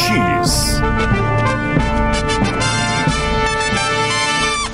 [0.00, 0.80] X.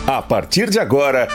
[0.06, 1.26] A partir de agora.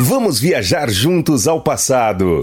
[0.00, 2.40] Vamos viajar juntos ao passado.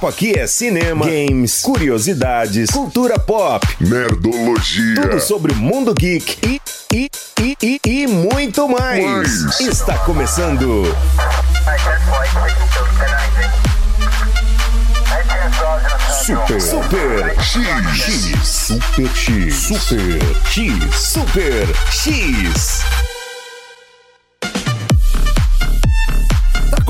[0.00, 4.94] Papo aqui é cinema, games, curiosidades, cultura pop, Nerdologia.
[5.02, 6.60] tudo sobre o mundo geek e,
[6.94, 9.04] e, e, e, e muito mais.
[9.04, 9.60] Mais.
[9.60, 10.84] Está começando
[16.24, 16.60] Super.
[16.60, 18.00] Super X.
[18.00, 18.46] X.
[18.46, 19.54] Super X.
[19.54, 20.94] Super X.
[20.94, 22.80] Super X.
[22.80, 23.09] Tá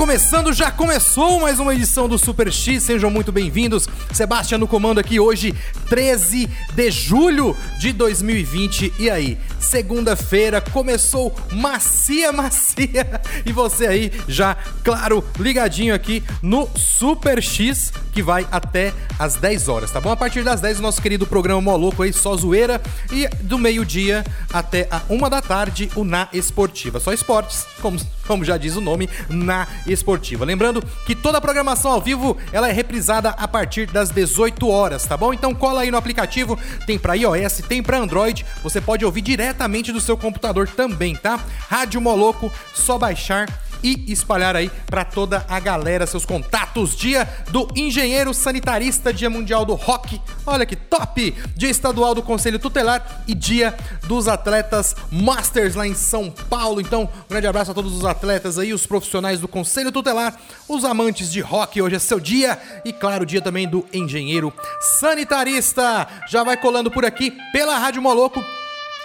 [0.01, 3.87] começando, já começou mais uma edição do Super X, sejam muito bem-vindos.
[4.11, 5.53] Sebastião no comando aqui hoje,
[5.89, 8.95] 13 de julho de 2020.
[8.97, 13.21] E aí, segunda-feira começou macia, macia.
[13.45, 19.67] E você aí já, claro, ligadinho aqui no Super X, que vai até às 10
[19.67, 20.09] horas, tá bom?
[20.09, 22.81] A partir das 10, o nosso querido programa Moloco aí, só zoeira.
[23.11, 26.99] E do meio-dia até a uma da tarde, o Na Esportiva.
[26.99, 30.45] Só esportes, como, como já diz o nome, Na Esportiva.
[30.45, 35.05] Lembrando que toda a programação ao vivo, ela é reprisada a partir das 18 horas,
[35.05, 35.33] tá bom?
[35.33, 39.91] Então cola aí no aplicativo, tem pra iOS, tem pra Android, você pode ouvir diretamente
[39.91, 41.39] do seu computador também, tá?
[41.69, 43.47] Rádio Moloco, só baixar
[43.83, 46.95] e espalhar aí para toda a galera seus contatos.
[46.95, 50.21] Dia do engenheiro sanitarista, dia mundial do rock.
[50.45, 51.35] Olha que top!
[51.55, 53.75] Dia estadual do Conselho Tutelar e dia
[54.07, 56.81] dos atletas Masters lá em São Paulo.
[56.81, 60.37] Então, um grande abraço a todos os atletas aí, os profissionais do Conselho Tutelar,
[60.67, 61.81] os amantes de rock.
[61.81, 64.53] Hoje é seu dia e claro, dia também do engenheiro
[64.99, 66.07] sanitarista.
[66.29, 68.43] Já vai colando por aqui pela Rádio Moloco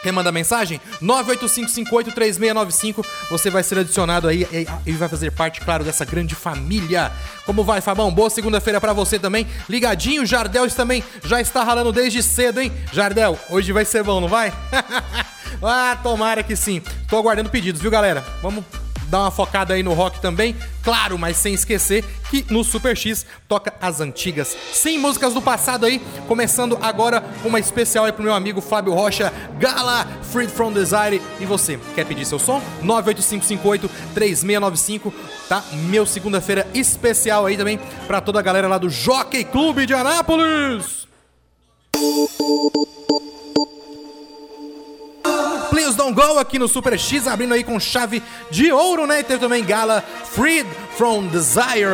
[0.02, 0.80] Quer mandar mensagem?
[1.02, 3.04] 985583695.
[3.30, 4.46] Você vai ser adicionado aí
[4.86, 7.10] e- vai fazer parte, claro, dessa grande família.
[7.44, 8.12] Como vai, Fabão?
[8.12, 9.46] Boa segunda-feira pra você também.
[9.68, 12.72] Ligadinho, Jardel também já está ralando desde cedo, hein?
[12.92, 14.52] Jardel, hoje vai ser bom, não vai?
[15.62, 16.82] ah, tomara que sim.
[17.08, 18.24] Tô aguardando pedidos, viu, galera?
[18.42, 18.64] Vamos
[19.08, 23.26] dar uma focada aí no rock também, claro, mas sem esquecer que no Super X
[23.48, 28.34] toca as antigas, sim, músicas do passado aí, começando agora uma especial aí pro meu
[28.34, 32.60] amigo Fábio Rocha, Gala, Freed from Desire, e você, quer pedir seu som?
[32.82, 35.12] 98558-3695,
[35.48, 35.62] tá?
[35.72, 41.06] Meu segunda-feira especial aí também pra toda a galera lá do Jockey Clube de Anápolis!
[45.96, 49.20] Please Don't Go aqui no Super X, abrindo aí com chave de ouro, né?
[49.20, 51.86] E teve também Gala Freed from Desire.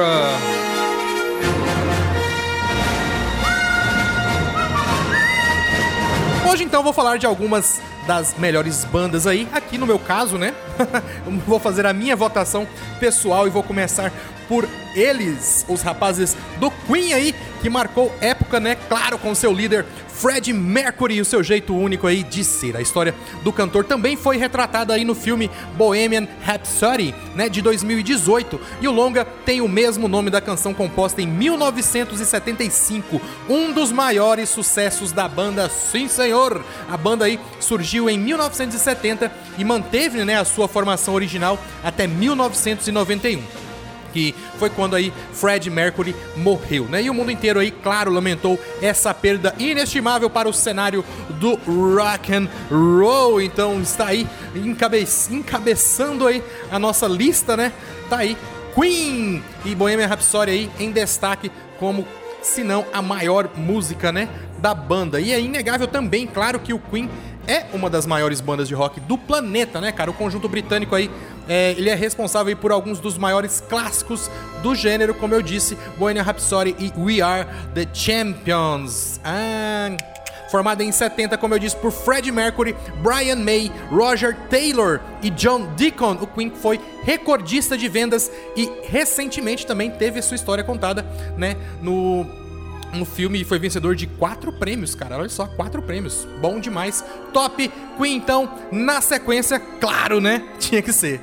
[6.50, 10.52] Hoje então vou falar de algumas das melhores bandas aí, aqui no meu caso, né?
[11.46, 12.66] Vou fazer a minha votação
[12.98, 14.12] pessoal e vou começar
[14.48, 18.76] por eles, os rapazes do Queen aí, que marcou época, né?
[18.88, 19.86] Claro, com seu líder
[20.22, 22.76] Fred Mercury e o seu jeito único aí de ser.
[22.76, 28.60] A história do cantor também foi retratada aí no filme Bohemian Rhapsody, né, de 2018.
[28.80, 34.48] E o longa tem o mesmo nome da canção composta em 1975, um dos maiores
[34.48, 36.62] sucessos da banda, sim senhor.
[36.88, 43.61] A banda aí surgiu em 1970 e manteve, né, a sua formação original até 1991
[44.12, 47.02] que foi quando aí Fred Mercury morreu, né?
[47.02, 51.04] E o mundo inteiro aí, claro, lamentou essa perda inestimável para o cenário
[51.40, 53.40] do rock and roll.
[53.40, 57.72] Então está aí encabe encabeçando aí a nossa lista, né?
[58.08, 58.36] Tá aí
[58.74, 62.06] Queen e Bohemian Rhapsody aí em destaque como
[62.42, 64.28] se não a maior música, né,
[64.58, 65.20] da banda.
[65.20, 67.08] E é inegável também, claro, que o Queen
[67.46, 70.10] é uma das maiores bandas de rock do planeta, né, cara?
[70.10, 71.10] O conjunto britânico aí,
[71.48, 74.30] é, ele é responsável por alguns dos maiores clássicos
[74.62, 79.20] do gênero, como eu disse, Bohemian Rhapsody e We Are The Champions.
[79.24, 79.96] Ah...
[80.52, 85.72] Formada em 70, como eu disse, por Freddie Mercury, Brian May, Roger Taylor e John
[85.74, 91.06] Deacon, o Queen foi recordista de vendas e recentemente também teve sua história contada,
[91.38, 92.26] né, no
[92.92, 95.16] um filme foi vencedor de quatro prêmios, cara.
[95.16, 96.26] Olha só, quatro prêmios.
[96.40, 97.04] Bom demais.
[97.32, 100.42] Top Queen, então, na sequência, claro, né?
[100.60, 101.20] Tinha que ser.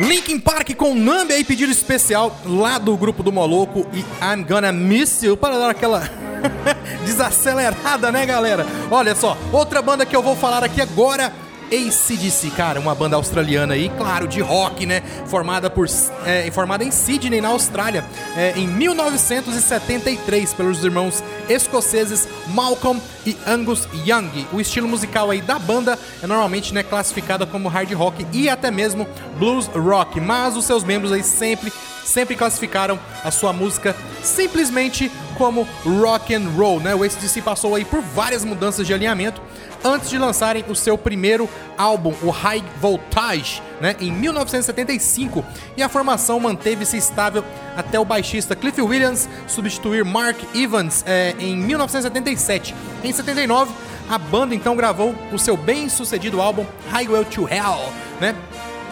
[0.00, 4.72] Linkin Park com Numb aí, pedido especial lá do grupo do Moloco e I'm Gonna
[4.72, 6.10] Miss You para dar aquela
[7.06, 8.66] desacelerada, né, galera?
[8.90, 11.32] Olha só, outra banda que eu vou falar aqui agora
[11.72, 15.02] ACDC, cara, uma banda australiana aí, claro, de rock, né?
[15.26, 15.86] Formada, por,
[16.26, 18.04] é, formada em Sydney, na Austrália,
[18.36, 24.46] é, em 1973, pelos irmãos escoceses Malcolm e Angus Young.
[24.52, 28.70] O estilo musical aí da banda é normalmente né, classificada como hard rock e até
[28.70, 29.08] mesmo
[29.38, 31.72] blues rock, mas os seus membros aí sempre
[32.04, 36.94] sempre classificaram a sua música simplesmente como rock and roll, né?
[36.94, 39.40] O ACDC passou aí por várias mudanças de alinhamento,
[39.84, 45.44] antes de lançarem o seu primeiro álbum, o High Voltage, né, em 1975,
[45.76, 47.44] e a formação manteve-se estável
[47.76, 52.74] até o baixista Cliff Williams substituir Mark Evans é, em 1977.
[53.02, 53.72] Em 79,
[54.08, 58.34] a banda então gravou o seu bem-sucedido álbum Highway to Hell, né?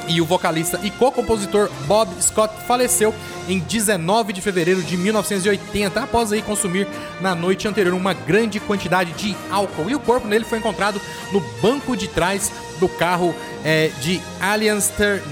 [0.09, 3.15] E o vocalista e co-compositor Bob Scott faleceu
[3.49, 6.87] em 19 de fevereiro de 1980, após aí consumir
[7.21, 9.91] na noite anterior uma grande quantidade de álcool.
[9.91, 11.01] E o corpo dele foi encontrado
[11.33, 15.23] no banco de trás do carro é, de Alianster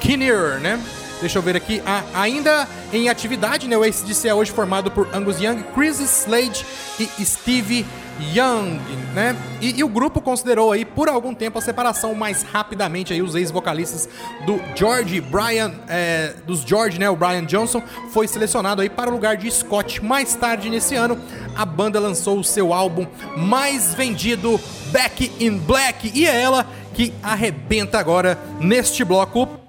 [0.00, 0.80] Kinnear, né?
[1.20, 1.82] Deixa eu ver aqui.
[1.86, 3.76] Ah, ainda em atividade, né?
[3.76, 6.64] O ACDC é hoje formado por Angus Young, Chris Slade
[6.98, 7.86] e Steve
[8.20, 8.80] Young,
[9.14, 9.36] né?
[9.60, 13.34] E, e, o grupo considerou aí por algum tempo a separação mais rapidamente aí os
[13.34, 14.08] ex-vocalistas
[14.46, 17.08] do George Brian, é, dos George, né?
[17.10, 20.02] O Brian Johnson foi selecionado aí para o lugar de Scott.
[20.04, 21.18] Mais tarde nesse ano,
[21.54, 24.60] a banda lançou o seu álbum mais vendido,
[24.90, 29.65] Back in Black, e é ela que arrebenta agora neste bloco.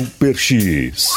[0.00, 1.10] Super X.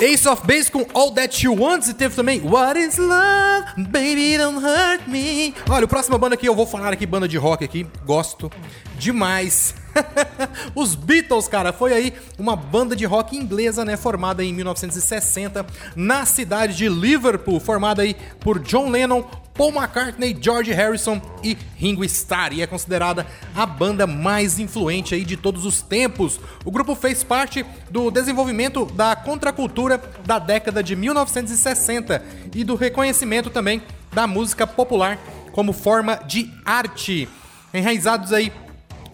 [0.00, 4.38] Ace of Base com All That She Wants e teve também What Is Love, Baby
[4.38, 5.54] Don't Hurt Me.
[5.68, 8.50] Olha, o próximo banda que eu vou falar aqui, banda de rock aqui, gosto
[8.98, 9.74] demais.
[10.74, 16.24] Os Beatles, cara, foi aí uma banda de rock inglesa, né, formada em 1960 na
[16.24, 19.24] cidade de Liverpool, formada aí por John Lennon,
[19.58, 25.24] Paul McCartney, George Harrison e Ringo Starr e é considerada a banda mais influente aí
[25.24, 26.38] de todos os tempos.
[26.64, 32.22] O grupo fez parte do desenvolvimento da contracultura da década de 1960
[32.54, 35.18] e do reconhecimento também da música popular
[35.50, 37.28] como forma de arte.
[37.74, 38.52] Enraizados aí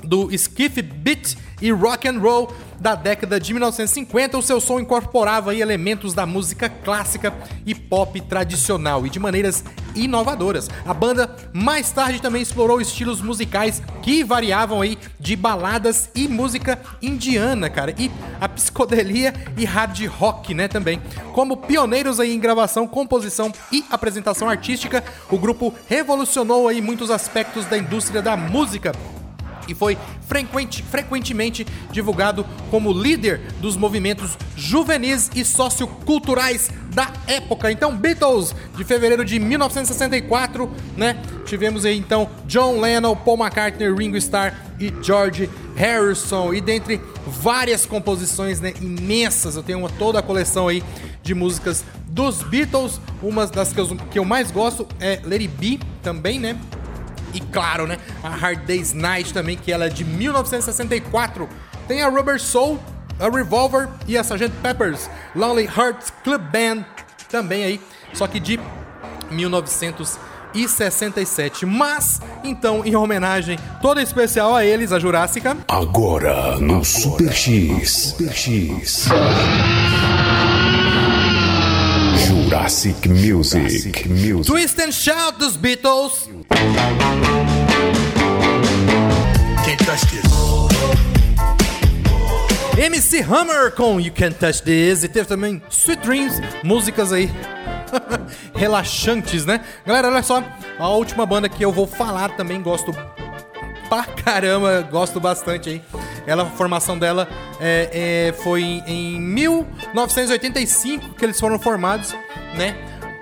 [0.05, 5.55] do skiff beat e rock and roll da década de 1950, o seu som incorporava
[5.55, 7.33] elementos da música clássica
[7.65, 9.65] e pop tradicional e de maneiras
[9.95, 10.69] inovadoras.
[10.85, 16.79] A banda mais tarde também explorou estilos musicais que variavam aí de baladas e música
[17.01, 18.11] indiana, cara, e
[18.41, 21.01] a psicodelia e hard rock, né, também.
[21.33, 27.65] Como pioneiros aí em gravação, composição e apresentação artística, o grupo revolucionou aí muitos aspectos
[27.67, 28.93] da indústria da música
[29.69, 29.97] e foi
[30.27, 37.71] frequente, frequentemente divulgado como líder dos movimentos juvenis e socioculturais da época.
[37.71, 41.21] Então, Beatles, de fevereiro de 1964, né?
[41.45, 46.55] Tivemos aí então John Lennon, Paul McCartney, Ringo Starr e George Harrison.
[46.55, 50.83] E dentre várias composições né, imensas, eu tenho uma, toda a coleção aí
[51.23, 53.01] de músicas dos Beatles.
[53.23, 56.57] Uma das que eu, que eu mais gosto é Lady B também, né?
[57.35, 57.99] E claro, né?
[58.23, 61.49] A Hard Day's Night também, que ela é de 1964.
[61.87, 62.79] Tem a Rubber Soul,
[63.19, 64.51] a Revolver e a Sgt.
[64.63, 66.85] Pepper's Lonely Hearts Club Band
[67.29, 67.81] também aí,
[68.13, 68.59] só que de
[69.31, 71.67] 1967.
[71.67, 75.57] Mas, então, em homenagem toda especial a eles, a Jurássica.
[75.69, 77.91] Agora no Super X.
[77.91, 79.09] Super X.
[82.27, 83.69] Jurassic Music.
[83.69, 84.47] Jurassic Music.
[84.47, 86.29] Twist and Shout dos Beatles.
[92.95, 95.03] MC Hammer com You Can't Touch This.
[95.03, 97.29] E teve também Sweet Dreams, músicas aí
[98.55, 99.61] relaxantes, né?
[99.85, 100.41] Galera, olha só,
[100.79, 102.95] a última banda que eu vou falar também gosto
[103.89, 105.83] pra caramba, gosto bastante aí.
[106.25, 107.29] Ela, a formação dela
[107.61, 112.15] é, é, foi em 1985 que eles foram formados,
[112.57, 112.77] né?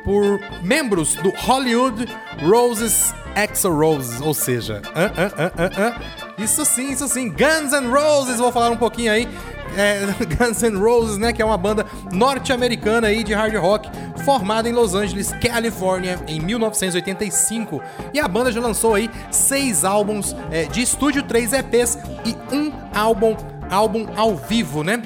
[0.05, 2.07] Por membros do Hollywood
[2.43, 8.39] Roses Exo Roses, ou seja, uh, uh, uh, isso sim, isso sim, Guns N' Roses,
[8.39, 9.29] vou falar um pouquinho aí.
[9.77, 10.01] É,
[10.37, 13.91] Guns N' Roses, né, que é uma banda norte-americana aí de hard rock,
[14.25, 17.83] formada em Los Angeles, Califórnia, em 1985.
[18.13, 22.73] E a banda já lançou aí seis álbuns é, de estúdio, três EPs e um
[22.95, 23.37] álbum,
[23.71, 25.03] álbum ao vivo, né?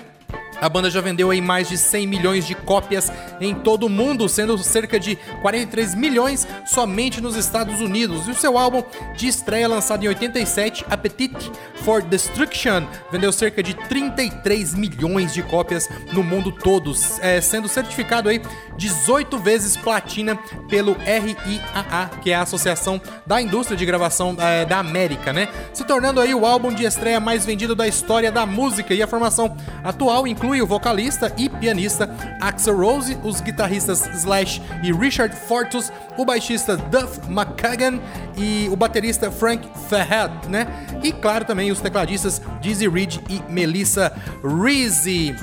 [0.61, 3.11] A banda já vendeu aí mais de 100 milhões de cópias
[3.41, 8.27] em todo o mundo, sendo cerca de 43 milhões somente nos Estados Unidos.
[8.27, 8.83] E o seu álbum
[9.15, 11.51] de estreia, lançado em 87, Appetite
[11.85, 18.29] for Destruction, vendeu cerca de 33 milhões de cópias no mundo todo, é, sendo certificado
[18.29, 18.41] aí
[18.77, 20.37] 18 vezes platina
[20.69, 25.49] pelo RIAA, que é a Associação da Indústria de Gravação é, da América, né?
[25.73, 28.95] Se tornando aí o álbum de estreia mais vendido da história da música.
[28.95, 32.09] E a formação atual inclui inclui o vocalista e pianista
[32.41, 37.99] Axel Rose, os guitarristas Slash e Richard Fortus, o baixista Duff McKagan
[38.37, 40.69] e o baterista Frank Fahad, né?
[41.03, 44.12] E claro também os tecladistas Dizzy Reed e Melissa
[44.45, 45.35] Reese.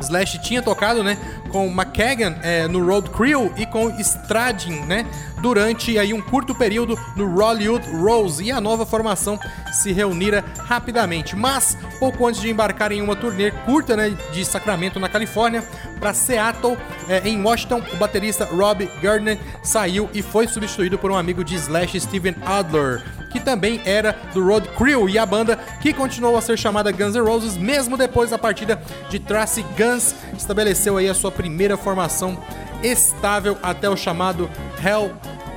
[0.00, 1.18] Slash tinha tocado, né,
[1.50, 5.06] com McKagan é, no Road Crew e com Stradin, né,
[5.40, 9.38] durante aí um curto período no Hollywood Rose e a nova formação
[9.72, 11.36] se reunira rapidamente.
[11.36, 15.62] Mas pouco antes de embarcar em uma turnê curta, né, de Sacramento na Califórnia
[15.98, 16.76] para Seattle,
[17.08, 21.54] é, em Washington, o baterista Rob Gardner saiu e foi substituído por um amigo de
[21.54, 26.40] Slash, Steven Adler que também era do Road Crew e a banda que continuou a
[26.40, 31.14] ser chamada Guns N' Roses mesmo depois da partida de Tracy Guns, estabeleceu aí a
[31.14, 32.38] sua primeira formação
[32.82, 34.48] estável até o chamado
[34.84, 35.12] Hell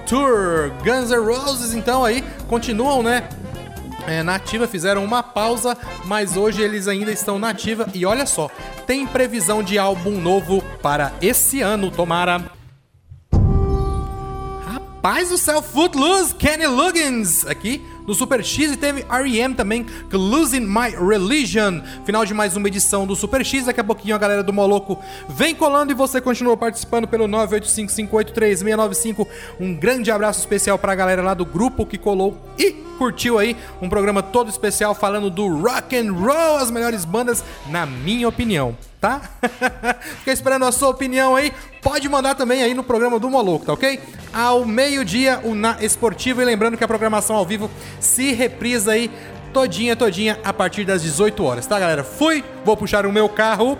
[0.06, 0.72] Tour.
[0.84, 3.28] Guns N' Roses então aí continuam, né?
[4.08, 8.26] É, na ativa fizeram uma pausa, mas hoje eles ainda estão na ativa e olha
[8.26, 8.50] só,
[8.88, 12.61] tem previsão de álbum novo para esse ano, tomara.
[15.02, 19.56] Paz do céu, Footloose, Kenny Loggins, aqui no Super X e teve R.E.M.
[19.56, 21.82] também, Losing My Religion.
[22.06, 25.00] Final de mais uma edição do Super X, daqui a pouquinho a galera do Moloco
[25.28, 29.26] vem colando e você continua participando pelo 985583695.
[29.60, 33.90] Um grande abraço especial pra galera lá do grupo que colou e curtiu aí um
[33.90, 39.20] programa todo especial falando do rock and roll, as melhores bandas na minha opinião tá?
[40.20, 41.52] Fica esperando a sua opinião aí.
[41.82, 44.00] Pode mandar também aí no programa do Moloco, tá ok?
[44.32, 46.40] Ao meio-dia, o Na Esportivo.
[46.40, 47.68] E lembrando que a programação ao vivo
[48.00, 49.10] se reprisa aí
[49.52, 52.04] todinha, todinha a partir das 18 horas, tá, galera?
[52.04, 53.76] Fui, vou puxar o meu carro.